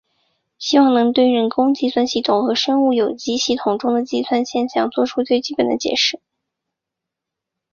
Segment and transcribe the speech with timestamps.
[0.57, 6.19] 希望能对人工计算系统和生物有机体系统中的计算现象做出最基本的解释。